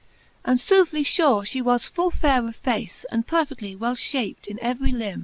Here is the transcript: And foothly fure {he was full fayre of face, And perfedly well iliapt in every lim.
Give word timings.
And 0.43 0.59
foothly 0.59 1.03
fure 1.03 1.43
{he 1.47 1.61
was 1.61 1.85
full 1.85 2.09
fayre 2.09 2.47
of 2.47 2.55
face, 2.55 3.05
And 3.11 3.27
perfedly 3.27 3.75
well 3.77 3.93
iliapt 3.93 4.47
in 4.47 4.57
every 4.59 4.91
lim. 4.91 5.19